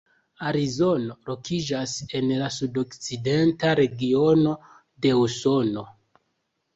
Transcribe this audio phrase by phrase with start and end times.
[0.51, 4.55] Arizono lokiĝas en la sudokcidenta regiono
[5.07, 5.85] de Usono.